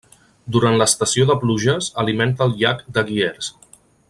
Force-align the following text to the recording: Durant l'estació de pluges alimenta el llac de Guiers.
Durant 0.55 0.77
l'estació 0.81 1.27
de 1.31 1.37
pluges 1.43 1.91
alimenta 2.05 2.49
el 2.49 2.57
llac 2.63 2.85
de 2.97 3.09
Guiers. 3.13 3.55